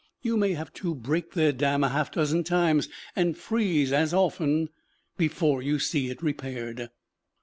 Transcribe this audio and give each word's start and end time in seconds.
You 0.23 0.35
may 0.35 0.53
have 0.53 0.73
to 0.81 0.95
break 0.95 1.33
their 1.33 1.51
dam 1.51 1.83
half 1.83 2.09
a 2.11 2.15
dozen 2.15 2.43
times, 2.43 2.89
and 3.15 3.37
freeze 3.37 3.93
as 3.93 4.15
often, 4.15 4.69
before 5.15 5.61
you 5.61 5.77
see 5.77 6.09
it 6.09 6.23
repaired. 6.23 6.89